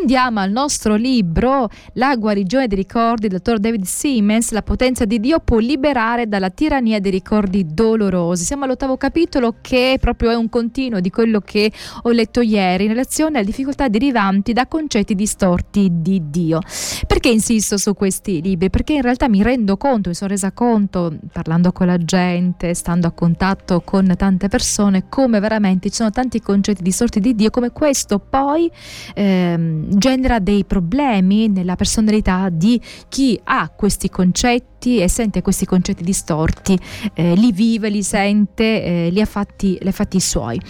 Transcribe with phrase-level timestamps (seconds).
[0.00, 5.18] andiamo al nostro libro La guarigione dei ricordi del dottor David Siemens, la potenza di
[5.18, 8.44] Dio può liberare dalla tirannia dei ricordi dolorosi.
[8.44, 11.72] Siamo all'ottavo capitolo che proprio è un continuo di quello che
[12.02, 16.60] ho letto ieri in relazione alle difficoltà derivanti da concetti distorti di Dio.
[17.06, 18.70] Perché insisto su questi libri?
[18.70, 23.08] Perché in realtà mi rendo conto, mi sono resa conto parlando con la gente, stando
[23.08, 27.72] a contatto con tante persone, come veramente ci sono tanti concetti distorti di Dio, come
[27.72, 28.70] questo poi
[29.14, 36.04] ehm, genera dei problemi nella personalità di chi ha questi concetti e sente questi concetti
[36.04, 36.78] distorti,
[37.14, 40.60] eh, li vive, li sente, eh, li, ha fatti, li ha fatti suoi.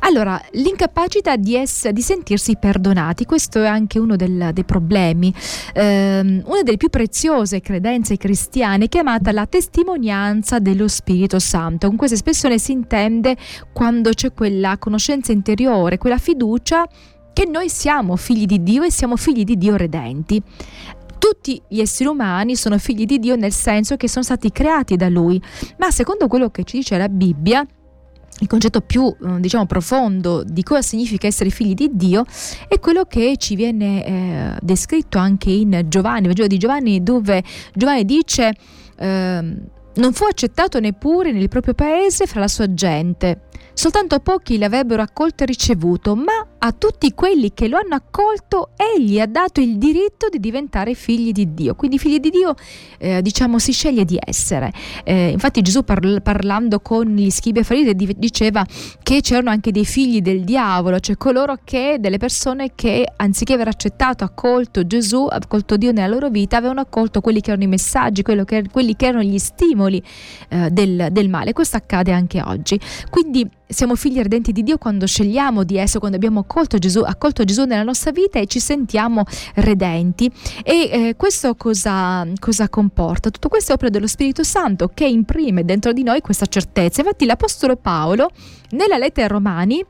[0.00, 5.32] Allora, l'incapacità di, ess- di sentirsi perdonati, questo è anche uno del, dei problemi,
[5.72, 11.88] eh, una delle più preziose credenze cristiane chiamata la testimonianza dello Spirito Santo.
[11.88, 13.36] Con questa espressione si intende
[13.72, 16.86] quando c'è quella conoscenza interiore, quella fiducia
[17.34, 20.42] che noi siamo figli di Dio e siamo figli di Dio redenti.
[21.18, 25.10] Tutti gli esseri umani sono figli di Dio nel senso che sono stati creati da
[25.10, 25.40] Lui,
[25.78, 27.66] ma secondo quello che ci dice la Bibbia,
[28.40, 32.24] il concetto più eh, diciamo profondo di cosa significa essere figli di Dio
[32.66, 37.42] è quello che ci viene eh, descritto anche in Giovanni, Vangelo di Giovanni, dove
[37.74, 38.52] Giovanni dice
[38.96, 39.56] eh,
[39.96, 43.42] non fu accettato neppure nel proprio paese fra la sua gente.
[43.74, 49.20] Soltanto pochi l'avrebbero accolto e ricevuto, ma a tutti quelli che lo hanno accolto egli
[49.20, 51.74] ha dato il diritto di diventare figli di Dio.
[51.74, 52.54] Quindi figli di Dio,
[52.98, 54.72] eh, diciamo, si sceglie di essere.
[55.02, 58.64] Eh, infatti Gesù parl- parlando con gli scribi e fariti diceva
[59.02, 63.68] che c'erano anche dei figli del diavolo, cioè coloro che, delle persone che anziché aver
[63.68, 68.22] accettato, accolto Gesù, accolto Dio nella loro vita, avevano accolto quelli che erano i messaggi,
[68.22, 70.02] che, quelli che erano gli stimoli
[70.48, 71.52] eh, del, del male.
[71.52, 72.78] Questo accade anche oggi.
[73.10, 77.44] Quindi siamo figli ardenti di Dio quando scegliamo di essere, quando abbiamo accolto Gesù, accolto
[77.44, 80.30] Gesù nella nostra vita e ci sentiamo redenti.
[80.62, 83.30] E eh, questo cosa, cosa, comporta?
[83.30, 87.00] Tutto questo è opera dello Spirito Santo che imprime dentro di noi questa certezza.
[87.00, 88.30] Infatti l'Apostolo Paolo
[88.70, 89.84] nella lettera ai Romani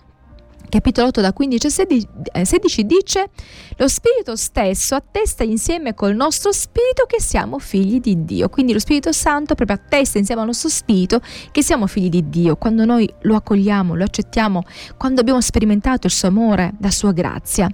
[0.69, 2.09] capitolo 8 da 15 a 16,
[2.43, 3.31] 16 dice
[3.77, 8.49] lo Spirito stesso attesta insieme col nostro Spirito che siamo figli di Dio.
[8.49, 11.21] Quindi lo Spirito Santo proprio attesta insieme al nostro Spirito
[11.51, 12.57] che siamo figli di Dio.
[12.57, 14.63] Quando noi lo accogliamo, lo accettiamo,
[14.97, 17.69] quando abbiamo sperimentato il suo amore, la sua grazia.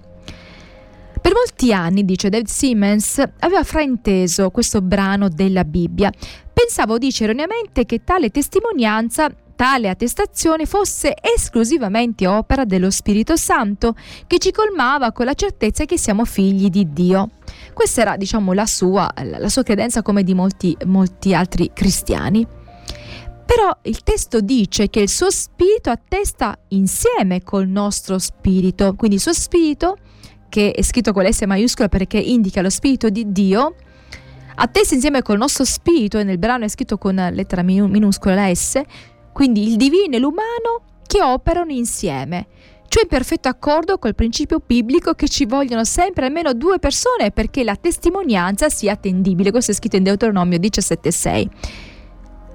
[1.20, 6.10] Per molti anni, dice David Siemens, aveva frainteso questo brano della Bibbia.
[6.50, 13.94] Pensavo, dice erroneamente, che tale testimonianza tale attestazione fosse esclusivamente opera dello Spirito Santo,
[14.26, 17.28] che ci colmava con la certezza che siamo figli di Dio.
[17.74, 22.46] Questa era, diciamo, la sua, la sua credenza come di molti, molti altri cristiani.
[23.44, 29.22] Però il testo dice che il suo spirito attesta insieme col nostro spirito, quindi il
[29.22, 29.98] suo spirito,
[30.48, 33.74] che è scritto con l'S maiuscola perché indica lo spirito di Dio,
[34.54, 38.80] attesta insieme col nostro spirito, e nel brano è scritto con lettera minuscola la S,
[39.40, 42.46] quindi il divino e l'umano che operano insieme,
[42.88, 47.64] cioè in perfetto accordo col principio biblico che ci vogliono sempre almeno due persone perché
[47.64, 49.50] la testimonianza sia attendibile.
[49.50, 51.48] Questo è scritto in Deuteronomio 17,6.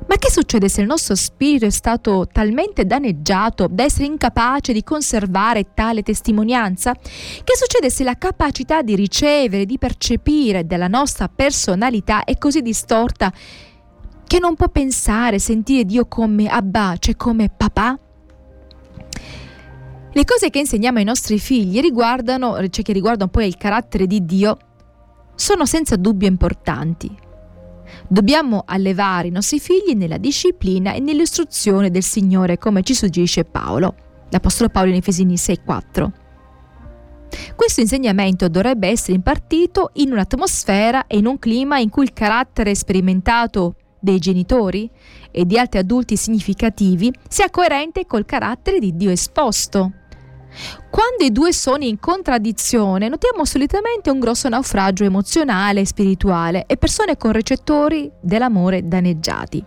[0.08, 4.84] Ma che succede se il nostro spirito è stato talmente danneggiato da essere incapace di
[4.84, 6.94] conservare tale testimonianza?
[6.94, 13.34] Che succede se la capacità di ricevere, di percepire della nostra personalità è così distorta
[14.28, 18.00] che non può pensare, sentire Dio come Abba, cioè come papà?
[20.12, 24.26] Le cose che insegniamo ai nostri figli riguardano, cioè che riguardano poi il carattere di
[24.26, 24.58] Dio,
[25.36, 27.14] sono senza dubbio importanti.
[28.08, 33.96] Dobbiamo allevare i nostri figli nella disciplina e nell'istruzione del Signore, come ci suggerisce Paolo,
[34.30, 36.12] l'Apostolo Paolo in Efesini 6,4.
[37.56, 42.74] Questo insegnamento dovrebbe essere impartito in un'atmosfera e in un clima in cui il carattere
[42.74, 44.90] sperimentato dei genitori
[45.32, 49.92] e di altri adulti significativi sia coerente col carattere di Dio esposto.
[50.90, 56.78] Quando i due sono in contraddizione, notiamo solitamente un grosso naufragio emozionale e spirituale e
[56.78, 59.66] persone con recettori dell'amore danneggiati.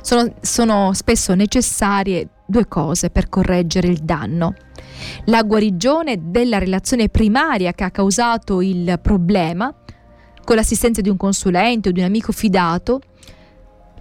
[0.00, 4.54] Sono, sono spesso necessarie due cose per correggere il danno.
[5.24, 9.74] La guarigione della relazione primaria che ha causato il problema,
[10.44, 13.00] con l'assistenza di un consulente o di un amico fidato,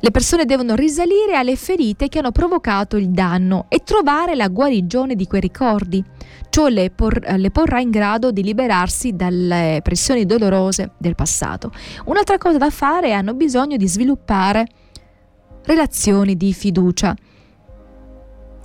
[0.02, 5.16] le persone devono risalire alle ferite che hanno provocato il danno e trovare la guarigione
[5.16, 6.04] di quei ricordi.
[6.50, 11.72] Ciò le, por- le, porrà in grado di liberarsi dalle pressioni dolorose del passato.
[12.06, 14.68] Un'altra cosa da fare è hanno bisogno di sviluppare
[15.64, 17.14] relazioni di fiducia.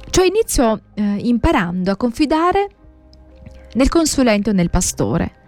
[0.08, 2.68] Cioè inizio eh, imparando a confidare
[3.74, 5.42] nel consulente o nel pastore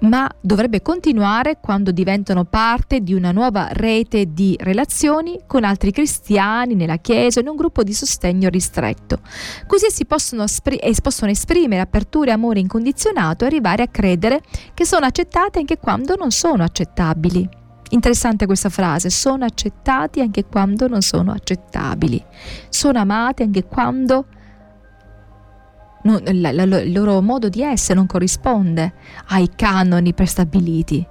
[0.00, 6.74] ma dovrebbe continuare quando diventano parte di una nuova rete di relazioni con altri cristiani
[6.74, 9.20] nella Chiesa o in un gruppo di sostegno ristretto.
[9.66, 14.42] Così si possono, espr- possono esprimere apertura e amore incondizionato e arrivare a credere
[14.74, 17.48] che sono accettate anche quando non sono accettabili.
[17.92, 22.24] Interessante questa frase, sono accettati anche quando non sono accettabili,
[22.68, 24.26] sono amati anche quando
[26.02, 28.92] non, la, la, il loro modo di essere non corrisponde
[29.28, 31.06] ai canoni prestabiliti.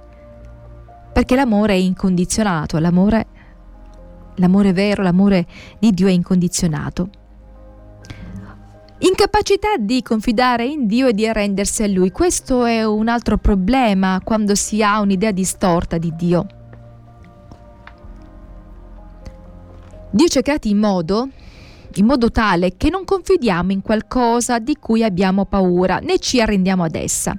[1.12, 3.26] Perché l'amore è incondizionato, l'amore,
[4.36, 5.46] l'amore vero, l'amore
[5.78, 7.10] di Dio è incondizionato.
[9.02, 12.10] Incapacità di confidare in Dio e di arrendersi a Lui.
[12.10, 16.46] Questo è un altro problema quando si ha un'idea distorta di Dio.
[20.10, 21.28] Dio ci ha creati in modo
[21.94, 26.84] in modo tale che non confidiamo in qualcosa di cui abbiamo paura né ci arrendiamo
[26.84, 27.36] ad essa.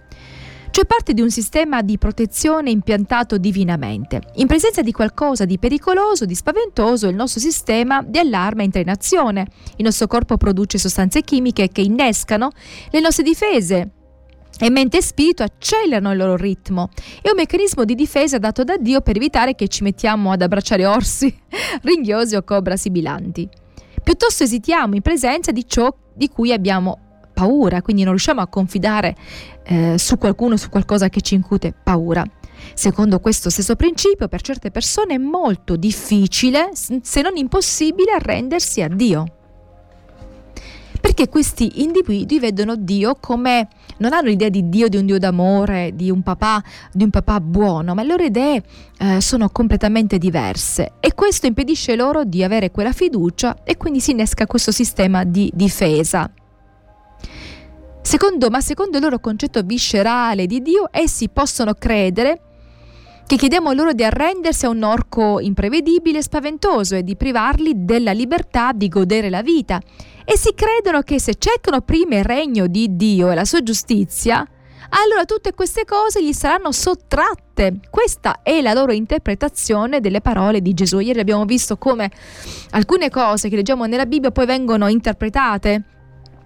[0.72, 4.22] Cioè parte di un sistema di protezione impiantato divinamente.
[4.36, 8.90] In presenza di qualcosa di pericoloso, di spaventoso, il nostro sistema di allarme entra in
[8.90, 9.48] azione.
[9.76, 12.52] Il nostro corpo produce sostanze chimiche che innescano
[12.90, 13.92] le nostre difese,
[14.60, 16.90] e mente e spirito accelerano il loro ritmo.
[17.22, 20.86] È un meccanismo di difesa dato da Dio per evitare che ci mettiamo ad abbracciare
[20.86, 21.36] orsi,
[21.84, 23.50] ringhiosi o cobra sibilanti
[24.04, 27.00] piuttosto esitiamo in presenza di ciò di cui abbiamo
[27.34, 29.16] paura, quindi non riusciamo a confidare
[29.64, 32.24] eh, su qualcuno, su qualcosa che ci incute paura.
[32.74, 38.88] Secondo questo stesso principio, per certe persone è molto difficile, se non impossibile, arrendersi a
[38.88, 39.41] Dio
[41.22, 45.92] perché questi individui vedono Dio come non hanno l'idea di Dio, di un Dio d'amore,
[45.94, 48.64] di un papà, di un papà buono, ma le loro idee
[48.98, 54.12] eh, sono completamente diverse e questo impedisce loro di avere quella fiducia e quindi si
[54.12, 56.28] innesca questo sistema di difesa.
[58.02, 62.51] Secondo, ma secondo il loro concetto viscerale di Dio, essi possono credere
[63.26, 68.12] che chiediamo loro di arrendersi a un orco imprevedibile e spaventoso e di privarli della
[68.12, 69.80] libertà di godere la vita
[70.26, 74.46] e si credono che se cercano prima il regno di Dio e la sua giustizia,
[74.90, 77.80] allora tutte queste cose gli saranno sottratte.
[77.90, 81.00] Questa è la loro interpretazione delle parole di Gesù.
[81.00, 82.12] Ieri abbiamo visto come
[82.72, 85.84] alcune cose che leggiamo nella Bibbia poi vengono interpretate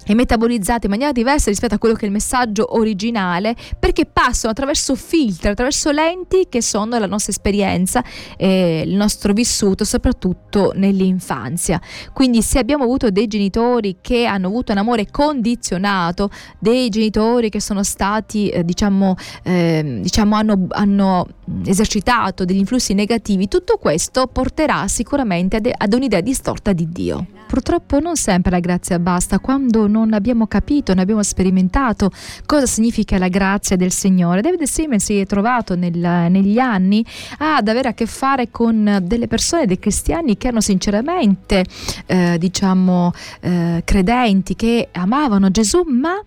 [0.06, 4.52] e metabolizzate in maniera diversa rispetto a quello che è il messaggio originale perché passano
[4.52, 8.04] attraverso filtri, attraverso lenti che sono la nostra esperienza
[8.38, 11.82] e il nostro vissuto soprattutto nell'infanzia.
[12.14, 16.30] Quindi se abbiamo avuto dei genitori che hanno avuto un amore condizionato,
[16.60, 21.28] dei genitori che sono stati eh, diciamo, eh, diciamo hanno, hanno,
[21.66, 27.28] esercitato degli influssi negativi, tutto questo porterà sicuramente ad, un'idea distorta di Dio.
[27.48, 32.10] Purtroppo non sempre la grazia basta quando non abbiamo capito, non abbiamo sperimentato
[32.46, 34.42] cosa significa la grazia del Signore.
[34.42, 37.06] David Simmons si è trovato nel, negli anni
[37.38, 41.64] ad avere a che fare con delle persone, dei cristiani che erano sinceramente,
[42.08, 46.20] eh, diciamo, eh, credenti, che amavano Gesù, ma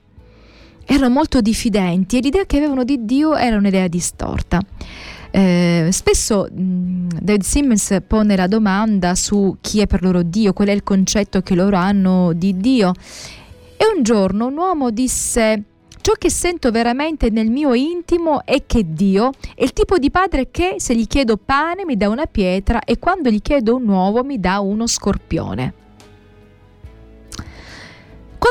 [0.90, 4.58] erano molto diffidenti e l'idea che avevano di Dio era un'idea distorta.
[5.30, 10.68] Eh, spesso mh, David Simmons pone la domanda su chi è per loro Dio, qual
[10.68, 12.94] è il concetto che loro hanno di Dio.
[13.76, 15.62] E un giorno un uomo disse:
[16.00, 20.50] Ciò che sento veramente nel mio intimo è che Dio è il tipo di padre
[20.50, 24.24] che se gli chiedo pane mi dà una pietra e quando gli chiedo un uovo
[24.24, 25.74] mi dà uno scorpione.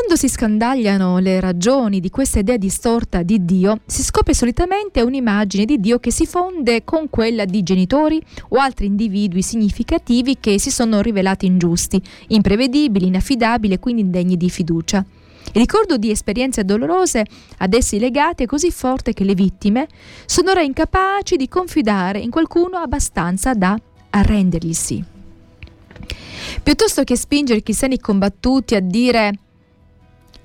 [0.08, 5.66] Quando si scandagliano le ragioni di questa idea distorta di Dio, si scopre solitamente un'immagine
[5.66, 8.22] di Dio che si fonde con quella di genitori
[8.52, 14.50] o altri individui significativi che si sono rivelati ingiusti, imprevedibili, inaffidabili e quindi indegni di
[14.50, 15.04] fiducia.
[15.48, 17.26] Il ricordo di esperienze dolorose
[17.58, 19.90] ad essi legate è così forte che le vittime
[20.26, 23.78] sono ora incapaci di confidare in qualcuno abbastanza da
[24.12, 25.04] arrenderglisi.
[26.64, 29.40] Piuttosto che spingere i cristiani combattuti a dire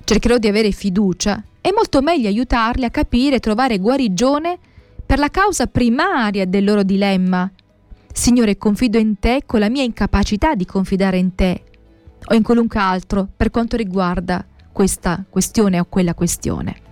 [0.03, 4.57] cercherò di avere fiducia, è molto meglio aiutarli a capire e trovare guarigione
[5.05, 7.49] per la causa primaria del loro dilemma.
[8.11, 11.63] Signore, confido in te con la mia incapacità di confidare in te
[12.25, 16.82] o in qualunque altro per quanto riguarda questa questione o quella questione.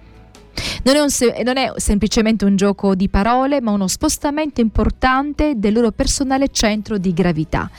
[0.84, 1.10] Non è, un,
[1.44, 6.98] non è, semplicemente un gioco di parole, ma uno spostamento importante del loro personale centro
[6.98, 7.70] di gravità.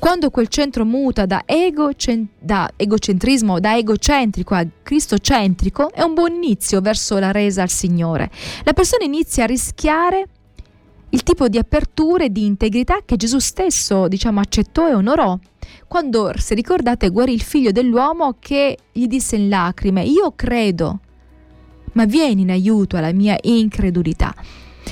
[0.00, 1.90] Quando quel centro muta da, ego,
[2.38, 8.28] da egocentrismo, da egocentrico a cristocentrico, è un buon inizio verso la resa al Signore.
[8.64, 10.26] La persona inizia a rischiare
[11.10, 15.38] il tipo di apertura e di integrità che Gesù stesso, diciamo, accettò e onorò.
[15.86, 21.00] Quando, se ricordate, guarì il figlio dell'uomo che gli disse in lacrime, io credo,
[21.92, 24.34] ma vieni in aiuto alla mia incredulità.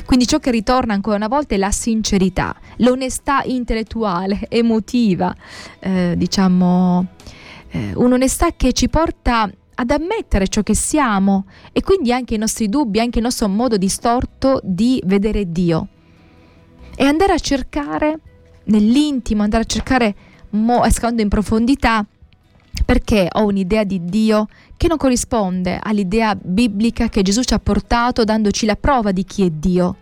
[0.04, 5.34] Quindi ciò che ritorna ancora una volta è la sincerità, l'onestà intellettuale, emotiva,
[5.80, 7.06] eh, diciamo,
[7.70, 12.68] eh, un'onestà che ci porta ad ammettere ciò che siamo e quindi anche i nostri
[12.68, 15.88] dubbi, anche il nostro modo distorto di vedere Dio.
[16.94, 18.20] E andare a cercare
[18.64, 20.14] nell'intimo, andare a cercare,
[20.50, 22.06] mo, scavando in profondità,
[22.84, 28.24] perché ho un'idea di Dio che non corrisponde all'idea biblica che Gesù ci ha portato
[28.24, 29.96] dandoci la prova di chi è Dio.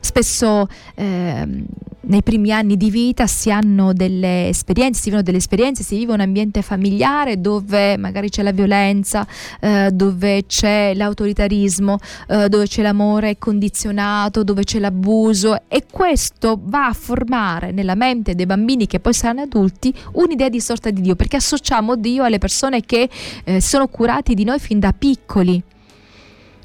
[0.00, 1.64] Spesso eh,
[2.06, 6.12] nei primi anni di vita si hanno delle esperienze, si vivono delle esperienze, si vive
[6.12, 9.26] un ambiente familiare dove magari c'è la violenza,
[9.60, 16.86] eh, dove c'è l'autoritarismo, eh, dove c'è l'amore condizionato, dove c'è l'abuso e questo va
[16.86, 21.16] a formare nella mente dei bambini che poi saranno adulti un'idea di sorta di Dio
[21.16, 23.08] perché associamo Dio alle persone che
[23.44, 25.62] eh, sono curati di noi fin da piccoli.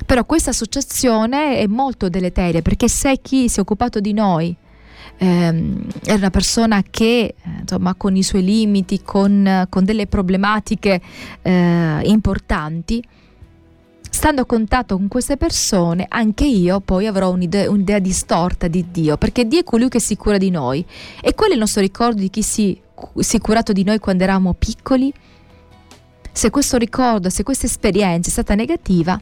[0.06, 4.56] Però questa associazione è molto deleteria perché se chi si è occupato di noi
[5.18, 11.02] ehm, è una persona che insomma con i suoi limiti, con, con delle problematiche
[11.42, 13.04] eh, importanti,
[14.10, 19.18] stando a contatto con queste persone, anche io poi avrò un'idea, un'idea, distorta di Dio,
[19.18, 20.86] perché Dio è colui che si cura di noi.
[21.22, 22.80] E quello è il nostro ricordo di chi si,
[23.18, 25.14] si è curato di noi quando eravamo piccoli?
[26.32, 29.20] Se questo ricordo, se questa esperienza è stata negativa,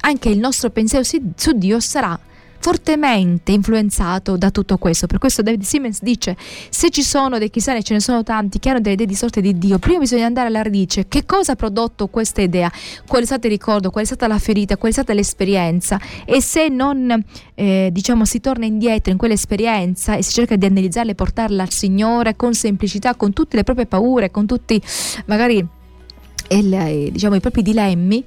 [0.00, 2.18] anche il nostro pensiero su Dio sarà
[2.60, 5.06] fortemente influenzato da tutto questo.
[5.06, 6.36] Per questo David Siemens dice:
[6.68, 9.40] se ci sono dei cristiani, ce ne sono tanti che hanno delle idee di sorte
[9.40, 11.06] di Dio, prima bisogna andare alla radice.
[11.08, 12.70] Che cosa ha prodotto questa idea?
[13.06, 13.90] Qual è stato il ricordo?
[13.90, 14.76] Qual è stata la ferita?
[14.76, 16.00] Qual è stata l'esperienza?
[16.24, 17.24] E se non
[17.54, 21.70] eh, diciamo si torna indietro in quell'esperienza e si cerca di analizzarla e portarla al
[21.70, 24.80] Signore con semplicità, con tutte le proprie paure, con tutti
[25.26, 25.66] magari
[26.50, 28.24] il, diciamo, i propri dilemmi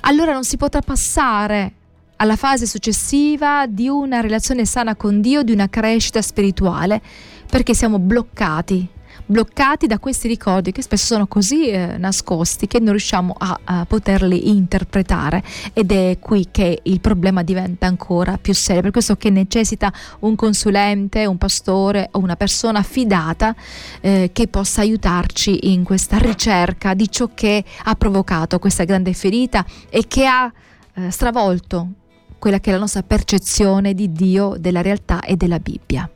[0.00, 1.72] allora non si potrà passare
[2.16, 7.00] alla fase successiva di una relazione sana con Dio, di una crescita spirituale,
[7.48, 8.88] perché siamo bloccati
[9.24, 13.84] bloccati da questi ricordi che spesso sono così eh, nascosti che non riusciamo a, a,
[13.84, 15.42] poterli interpretare.
[15.72, 20.36] Ed è qui che il problema diventa ancora più serio, per questo che necessita un
[20.36, 23.54] consulente, un pastore o una persona fidata
[24.00, 29.64] eh, che possa aiutarci in questa ricerca di ciò che ha provocato questa grande ferita
[29.88, 30.52] e che ha
[30.94, 31.88] eh, stravolto
[32.38, 36.08] quella che è la nostra percezione di Dio, della realtà e della Bibbia.